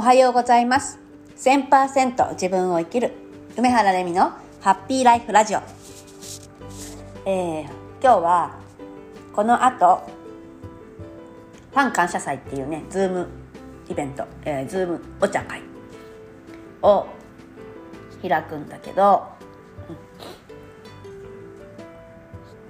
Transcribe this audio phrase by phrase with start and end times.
[0.00, 0.98] おはようございます。
[1.36, 3.12] 1000%自分を生きる
[3.58, 4.32] 梅原レミの
[4.62, 5.58] ハッピーライフラジオ、
[7.26, 8.58] えー、今日は
[9.34, 10.02] この後
[11.72, 13.28] ファン感謝祭っていうね Zoom
[13.90, 15.60] イベント、えー、 Zoom お茶会
[16.80, 17.06] を
[18.22, 19.26] 開くんだけど、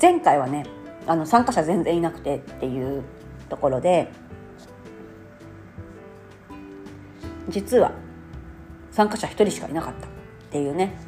[0.00, 0.66] 前回はね
[1.06, 3.04] あの参加者全然いなくてっていう
[3.48, 4.10] ところで
[7.52, 7.92] 実は
[8.90, 10.10] 参加者1人しかいなかったっ
[10.50, 10.98] ていうね。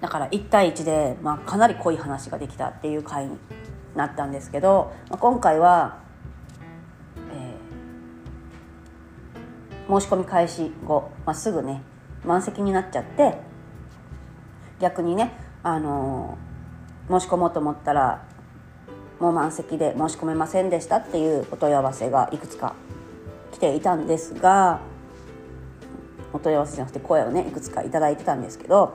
[0.00, 3.38] だから1対1で、まあ、かなり濃い話ができたっていう回に
[3.94, 5.98] なったんですけど、まあ、今回は、
[7.32, 11.82] えー、申し込み開始後、まあ、すぐね
[12.24, 13.38] 満席になっちゃって
[14.80, 15.32] 逆にね、
[15.62, 18.26] あのー、申し込もうと思ったら
[19.20, 22.74] もう満席で申し込めませんでしたっていうお問い合わせがいくつか
[23.52, 24.80] 来ていたんですが
[26.34, 28.92] お問い合わせじゃなくて声をねいくつか頂いてたんですけど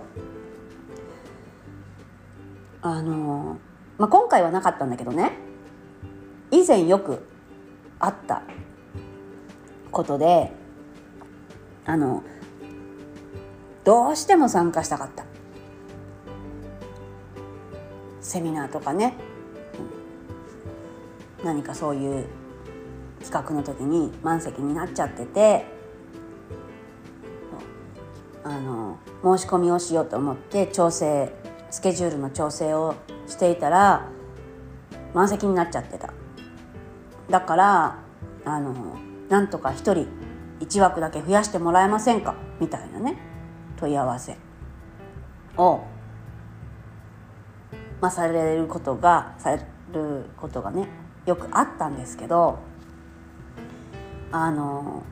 [2.82, 3.58] あの、
[3.98, 5.32] まあ、今回はなかったんだけどね
[6.52, 7.26] 以前よく
[7.98, 8.44] あった
[9.92, 10.52] ことで
[11.86, 12.24] あの
[13.84, 15.26] どうしても参加したかった。
[18.22, 19.16] セミナーとかね。
[21.44, 22.28] 何かそういう
[23.24, 25.66] 企画の時に満席になっちゃってて
[28.50, 28.98] あの
[29.38, 31.32] 申し込みをしようと思って調整
[31.70, 32.96] スケジュールの調整を
[33.28, 34.08] していたら
[35.14, 36.12] 満席になっちゃってた。
[37.30, 38.00] だから
[38.46, 38.74] あの
[39.30, 40.08] なんとか1人
[40.62, 42.34] 1枠だけ増やしてもらえませんか？
[42.60, 43.18] みたいなね。
[43.78, 44.36] 問い合わせ
[45.56, 45.82] を、
[48.02, 50.88] まあ、されることがされることがね
[51.28, 52.58] よくあったんですけど
[54.32, 55.04] あの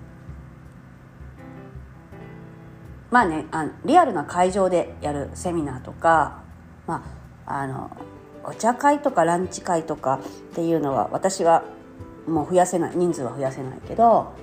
[3.11, 6.43] まあねあリアルな会場でやるセミナーとか、
[6.87, 7.05] ま
[7.45, 7.95] あ、あの
[8.43, 10.19] お茶会とかランチ会とか
[10.51, 11.63] っていうのは私は
[12.27, 14.33] もう増やせない人数は増やせないけど、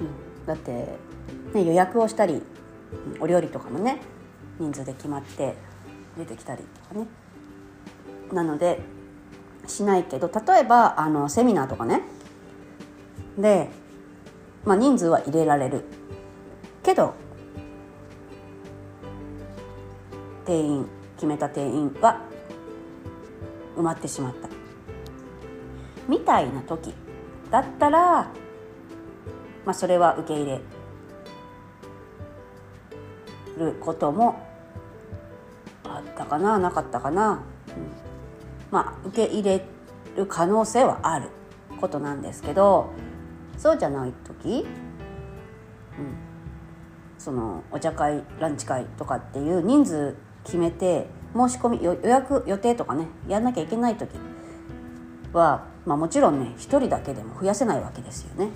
[0.00, 0.72] うん、だって、
[1.54, 2.42] ね、予約をしたり
[3.20, 4.00] お料理とかもね
[4.58, 5.54] 人数で決まって
[6.16, 7.06] 出てきたりとかね。
[8.32, 8.80] なので
[9.66, 12.02] しないけど例えばあのセミナーとかね。
[13.38, 13.68] で、
[14.64, 15.84] まあ、人数は入れられる。
[16.82, 17.14] けど
[20.48, 22.22] 定員決めた定員は
[23.76, 24.48] 埋まってしまった。
[26.08, 26.94] みたいな時
[27.50, 28.30] だったら、ま
[29.66, 30.60] あ、それは受け入れ
[33.58, 34.40] ることも
[35.84, 37.40] あったかななかったかな、うん、
[38.70, 39.62] まあ受け入れ
[40.16, 41.28] る可能性はある
[41.78, 42.90] ことなんですけど
[43.58, 44.66] そうじゃない時、うん、
[47.18, 50.16] そのお茶会ランチ会とかっていう人数
[50.48, 54.16] 決めて申し込み予約予定とかねやんなきゃいけない時
[55.34, 58.48] は、まあ、もちろんね1人だけでも増やせないわけですよね。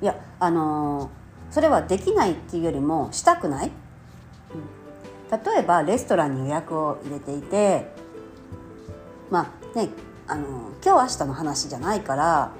[0.00, 3.70] いやあのー、それはできないっていうよりもしたくない、
[5.30, 7.86] うん、例えばレストランに予約を入れていて
[9.30, 9.90] まあね
[10.26, 12.50] あのー、今日明日の話じゃないから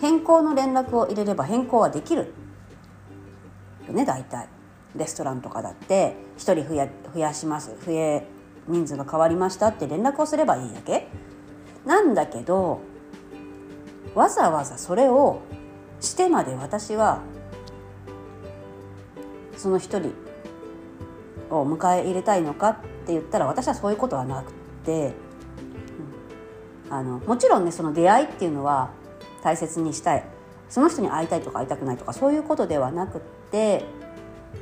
[0.00, 2.32] 変更の連絡を入れれば変更はできる
[3.86, 4.55] よね大体。
[4.96, 8.26] レストランとかだって1人増や増やします増え
[8.68, 11.08] 人数が変わりましたって連絡をすればいいだけ。
[11.84, 12.80] なんだけど
[14.14, 15.40] わざわざそれを
[16.00, 17.20] してまで私は
[19.56, 20.12] その一人
[21.48, 24.52] を迎え入れたいのかって言ったら私はそういうことはなく
[24.84, 25.12] て、
[26.88, 28.90] うん、あのもちろんねその出会いっていうのは
[29.42, 30.24] 大切にしたい。
[30.68, 33.20] その人に会いたいとか会いたくないとかそういうことではなくっ
[33.52, 33.84] て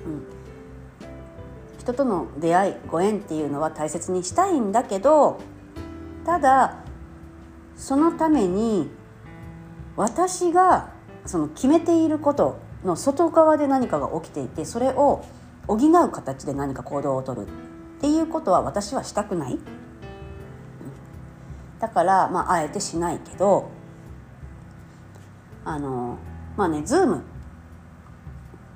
[0.06, 5.41] うん、人との出会いご縁っていうのは大切にしたいんだけど
[6.25, 6.78] ただ
[7.76, 8.91] そのために
[9.96, 10.93] 私が
[11.26, 15.25] その決めていることの外側で何かが起きていてそれを
[15.67, 17.50] 補う形で何か行動をとるっ
[18.00, 19.58] ていうことは私はしたくない。
[21.81, 23.69] だから、まあ、あえてしないけど
[25.64, 26.19] あの
[26.56, 27.23] まあねズーム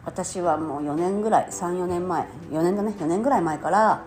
[0.08, 4.06] 私はもう4年ぐらい34年前4年だね4年ぐらい前から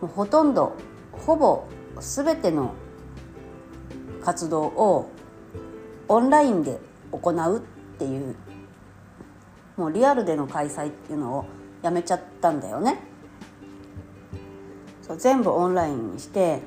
[0.00, 0.74] もうほとんど
[1.12, 1.68] ほぼ
[2.00, 2.72] 全ての
[4.24, 5.10] 活動を
[6.08, 6.78] オンラインで
[7.12, 7.60] 行うっ
[7.98, 8.36] ていう
[9.76, 11.44] もうリアルでの開催っていうのを
[11.82, 12.98] やめちゃったんだよね。
[15.02, 16.62] そう全部オンラインにして、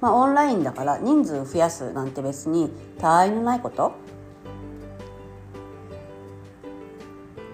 [0.00, 3.92] まあ、オンラインだから人数増やすなんて別に他愛のないこと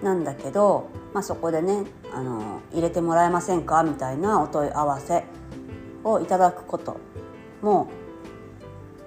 [0.03, 3.83] なんだけど、まあ、そこでねあの入れてもらえませんか？
[3.83, 5.23] みたいなお問い合わせ
[6.03, 6.97] をいただくこと
[7.61, 7.87] も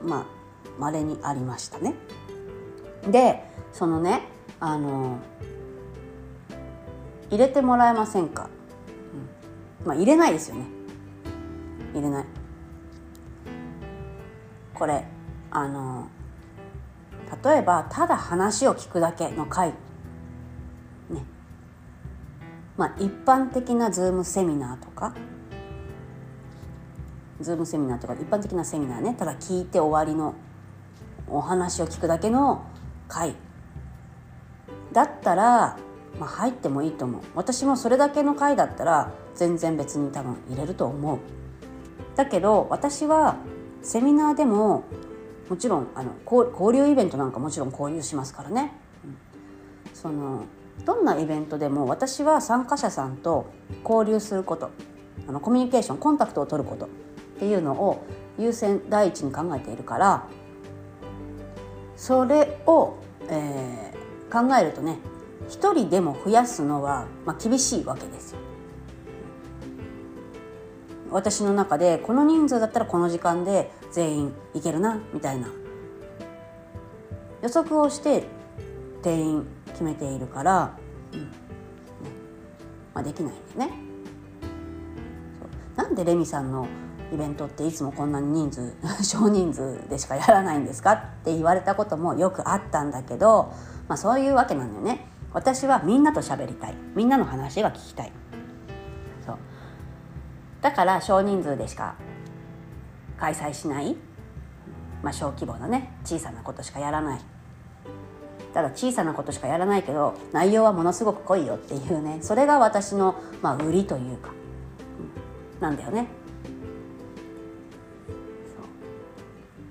[0.03, 0.27] まあ
[0.79, 1.95] 稀にありましたね。
[3.07, 4.23] でそのね
[4.59, 5.19] あの
[7.31, 8.49] 入れてもらえませんか、
[9.83, 10.65] うん、まあ入れないですよね。
[11.93, 12.25] 入れない。
[14.73, 15.05] これ
[15.51, 16.09] あの
[17.45, 19.75] 例えばただ話を聞くだけの回ね
[22.77, 25.15] まあ一般的なズームセミナーとか
[27.41, 30.35] ズームセミナーとか一般的なセミナーねただ聞いて終わりの
[31.29, 32.65] お話を聞くだけの
[33.09, 33.35] 回
[34.93, 35.77] だったら、
[36.19, 37.23] まあ、入ってもいいと思う。
[37.35, 41.19] 私もそれだけの回だったら全然別に多分入れると思う。
[42.15, 43.37] だけど私は
[43.83, 44.85] セミナーでも
[45.51, 48.73] もちろんあの交流イベントなんかもちろん交流しますからね、
[49.05, 49.17] うん、
[49.93, 50.45] その
[50.85, 53.53] どんなイベントでも私は参加者さんと
[53.89, 54.71] 交流すること
[55.29, 56.89] あのコミュニケーションコンタクトを取ることっ
[57.39, 58.05] ていうのを
[58.39, 60.29] 優先第一に考えているから
[61.97, 64.99] それを、えー、考えるとね
[65.49, 68.39] 一人でも増やすのは、まあ、厳しいわけですよ。
[71.11, 75.49] 私の中でこの人数だったらこの時間で全員いけるなみたいな
[77.43, 78.25] 予測をして
[79.07, 80.77] 定員決めているから、
[81.13, 81.21] うん。
[81.21, 81.29] ね。
[82.93, 83.71] まあ、できないんでね。
[85.77, 86.67] なんでレミさんの
[87.13, 88.75] イベントっていつもこんなに人数
[89.05, 93.53] 少人数でしかやらないんですかって言われたこともよくあったんだけど、
[93.87, 95.07] まあ、そういうわけなんだよね。
[95.33, 96.75] 私はみんなと喋りたい。
[96.97, 98.13] みんなの話が聞きたい。
[99.25, 99.37] そう。
[100.61, 101.95] だから少人数でしか
[103.21, 103.97] 開催しない、
[105.01, 107.36] まあ、小規模なね小さなことしかやらない。
[108.57, 112.21] ただ小さなことしかやらないけど内容はものすごく濃いよっていうね。
[112.23, 114.31] それが私の、まあ、売りというか、
[115.59, 116.07] うん、なんだよね。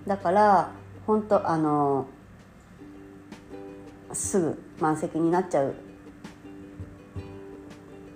[0.06, 0.70] だから
[1.08, 2.06] 本当あの
[4.14, 5.74] すぐ満席になっちゃう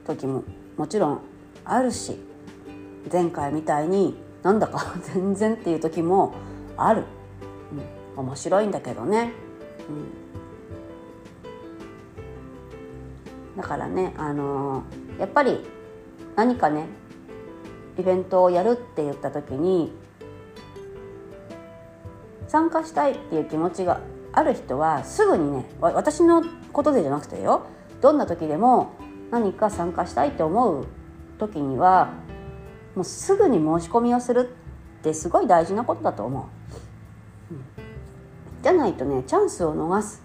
[0.05, 0.43] 時も
[0.77, 1.21] もちろん
[1.65, 2.15] あるし
[3.11, 6.33] 前回みたいになんだか 全然っていう時も
[6.77, 7.05] ある、
[8.15, 9.33] うん、面白いんだけどね、
[9.89, 10.28] うん、
[13.59, 14.83] だからねあの
[15.19, 15.59] やっぱり
[16.37, 16.85] 何かね
[17.97, 19.91] イベントをやるって言った時に
[22.47, 23.99] 参加したいっていう気持ちが
[24.31, 26.41] ある人はすぐにね私の
[26.71, 27.65] ことでじゃなくてよ
[27.99, 28.93] どんな時でも
[29.29, 30.87] 何か参加したいって思う
[31.37, 32.13] 時には
[32.95, 34.49] もうすぐに申し込みをする
[34.99, 36.49] ってすごい大事なことだと思
[37.51, 37.53] う。
[37.53, 37.63] うん、
[38.63, 40.23] じゃないとねチャンスを逃す。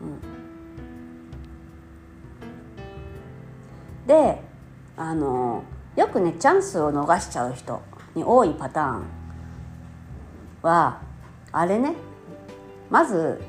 [0.00, 0.37] うん、
[4.08, 4.40] で
[4.96, 5.62] あの
[5.94, 7.80] よくねチャンスを逃しちゃう人
[8.16, 9.02] に多いパターン
[10.62, 11.00] は
[11.52, 11.94] あれね
[12.90, 13.40] まず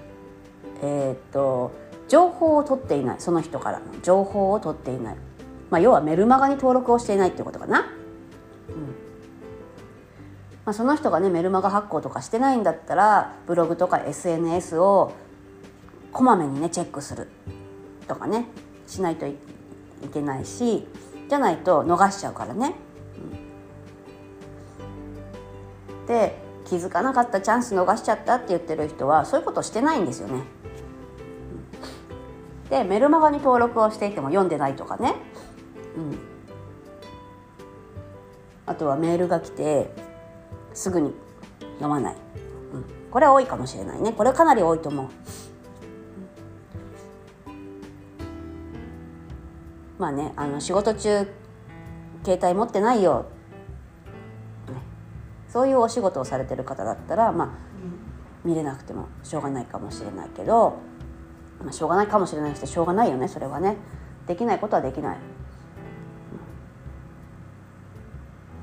[0.83, 1.71] えー、っと
[2.07, 3.79] 情報を取っていないその人から。
[3.79, 5.15] の情報を取っていない、
[5.69, 7.85] まあ、要はメルマガに登録をしていないっていうことかな、うん。
[7.85, 7.87] ま
[10.71, 15.13] あ、その人がねメルマガ発行とかしてないんだったらブログとか SNS を
[16.11, 17.27] こまめにねチェックする
[18.07, 18.45] とかね
[18.87, 19.35] しないとい
[20.03, 20.87] いけないし
[21.27, 22.73] じゃないと逃しちゃうからね。
[25.99, 30.43] うん、で気づかなかったチャンス逃しちゃったって言ってる人はそういうことしてないんですよね。
[32.69, 35.15] でメルマガに登録をしていても読んでないとかね、
[35.97, 36.19] うん、
[38.67, 39.91] あとはメールが来て
[40.75, 41.13] すぐに
[41.79, 42.15] 読まない、
[42.73, 44.13] うん、これは多いかもしれないね。
[44.13, 45.07] これかなり多いと思う。
[49.99, 51.27] まあねあの仕事中
[52.23, 53.27] 携帯持ってないよ。
[55.47, 57.49] そういうお仕事をされてる方だったらまあ
[58.47, 60.77] 見れなくてもしょうがないかもしれないけど、
[61.63, 63.77] まあ、しょうがないかもしれないしてしょうがないよねそれはね。
[64.27, 65.17] できないことはできない。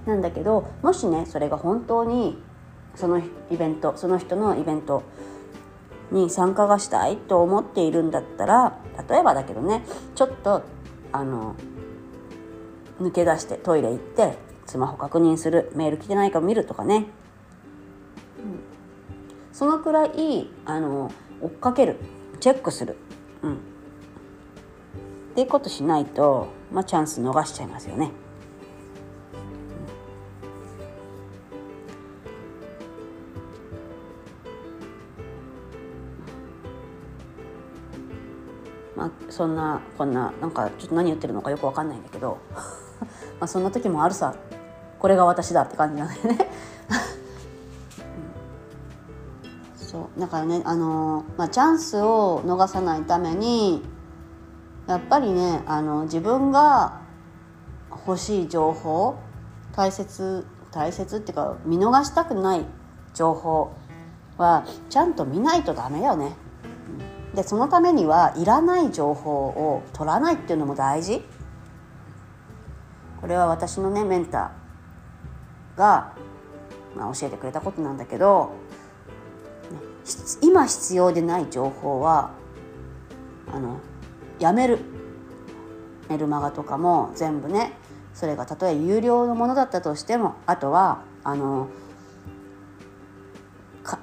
[0.06, 2.40] なんだけどもしねそれが本当に
[2.94, 5.02] そのイベントその人のイベント
[6.12, 8.78] に参加がしたいと思っているんだったら
[9.08, 10.62] 例えばだけどねちょっと
[11.16, 11.54] あの
[13.00, 17.04] 抜け出してトイレ行ってスマホ確認するメール来てないか見るとかね、うん、
[19.52, 21.96] そのくらいあの追っかける。
[22.40, 22.96] チェックする、
[23.42, 23.56] うん、っ
[25.34, 28.10] ていうことしないと、まあ、チャンス逃しちゃいますよね。
[39.36, 42.38] そんなこんななんかちょっと何言ってるのかよくわかんないんだけど
[43.38, 44.34] まあそんな時もあるさ
[44.98, 46.50] これが私だって感じなんだよね
[49.76, 53.84] そうだからねあの、まあ、チャンスを逃さないために
[54.86, 57.00] やっぱりねあの自分が
[57.90, 59.16] 欲しい情報
[59.72, 62.64] 大切大切っていうか見逃したくない
[63.12, 63.70] 情報
[64.38, 66.45] はちゃんと見ないとダメよね。
[67.36, 71.22] でそのためにはいらない情報を取らないっていうのも大事。
[73.20, 76.14] これは私のねメンターが、
[76.96, 78.52] まあ、教えてくれたことなんだけど、
[80.40, 82.30] 今必要でない情報は
[83.52, 83.80] あの
[84.38, 84.78] やめる
[86.08, 87.72] メルマガとかも全部ね
[88.14, 91.68] それがたとえ有料のものだったとしてもあとはあの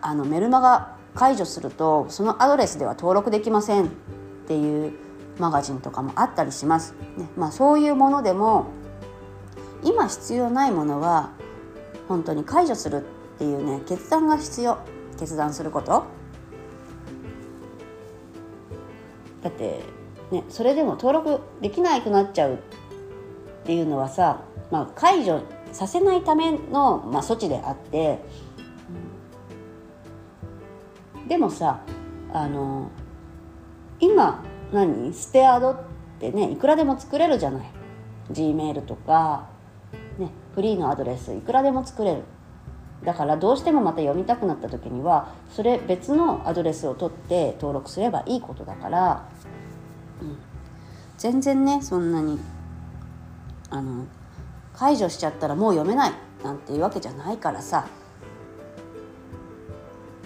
[0.02, 3.89] あのメルマガ解除するとそのアドレスでは登録できませんっ
[4.48, 4.93] ていう
[5.39, 6.93] マガジンとかもあったりします。
[7.17, 8.67] ねまあ、そういうものでも
[9.84, 11.32] 今必要ないものは
[12.08, 13.05] 本当に解除する
[13.36, 14.77] っていうね決断が必要
[15.20, 16.05] 決断すること
[19.41, 19.82] だって
[20.32, 22.58] ねそれでも登録できなくなっちゃうっ
[23.65, 24.41] ていうのはさ、
[24.72, 25.41] まあ、解除
[25.72, 28.20] させないための、まあ、措置であって、
[31.27, 31.82] でもさ
[32.34, 32.89] あの
[34.00, 35.13] 今何？
[35.13, 35.77] ステアドっ
[36.20, 37.72] てねいくらでも作れるじゃない。
[38.32, 39.50] G メールとか、
[40.18, 42.24] ね、フリーのアドレスいくらでも作れる。
[43.03, 49.27] だからどうしてもまた読みたくなった時にはそれ別のアドレスを取って登録すればいいことだから、
[50.22, 50.38] うん、
[51.18, 52.39] 全然ねそんなに
[53.70, 54.06] あの
[54.74, 56.13] 解除しちゃったらもう読めない
[56.44, 57.88] なんていうわけじゃないからさ。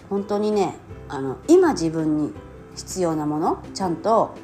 [0.10, 0.76] 本当にね
[1.10, 2.34] あの今自分に
[2.76, 4.36] 必要なものちゃんと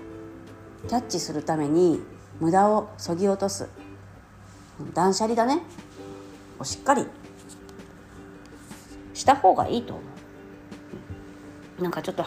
[0.87, 2.01] キャッチするために
[2.39, 3.69] 無駄をそぎ落とす。
[4.93, 5.61] 断捨離だね。
[6.59, 7.05] をしっかり
[9.13, 10.01] した方がいいと思
[11.79, 11.83] う。
[11.83, 12.25] なんかちょっと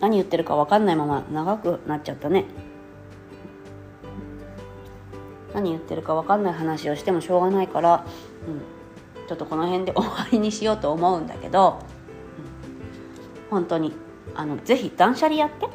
[0.00, 2.46] 何言ってるか分かんないまま長くなっちゃったね。
[5.54, 8.06] 何言ってるか分かんない話をしてもしょうがないから、
[8.46, 11.80] うん、ちょっとこの辺で終わりにしようと思うんだけど、
[13.52, 13.92] 本当に
[14.34, 15.68] あのぜひ断捨離やって。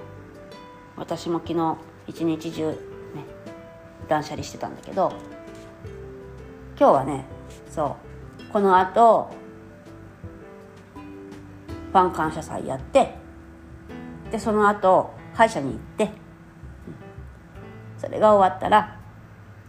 [0.95, 2.75] 私も昨日一日中ね
[4.07, 5.13] 断捨離してたんだけど
[6.75, 7.25] 今日はね
[7.69, 7.95] そ
[8.49, 9.29] うこのあと
[11.91, 13.13] ファン感謝祭やって
[14.31, 16.09] でその後歯医者に行って、
[17.99, 18.99] それが終わったら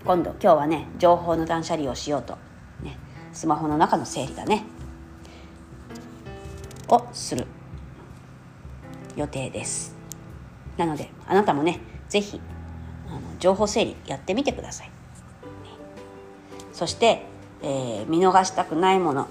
[0.02, 2.38] 今度今日はね情報の断捨離をしようと、
[2.82, 2.98] ね、
[3.34, 4.64] スマホの中の整理だね。
[6.88, 7.46] をする。
[9.18, 9.94] 予定です
[10.76, 12.40] なのであなたもね是非
[13.08, 14.92] あの情報整理やってみてください、ね、
[16.72, 17.22] そして、
[17.62, 19.28] えー、見逃したくないもの、ね、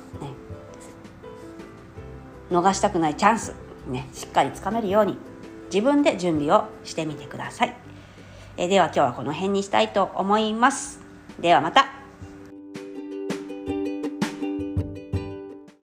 [2.51, 3.56] 逃したくないチャンス、
[3.88, 5.17] ね、しっかりつかめるように
[5.74, 7.75] 自分で準備をしてみてください。
[8.56, 11.00] えでは今日はこの辺にしたいと思います。
[11.39, 11.97] ではまた。